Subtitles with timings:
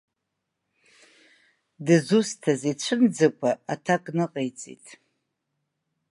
[1.85, 4.85] Дызусҭаз ицәымӡакәа аҭак ныҟаиҵеит.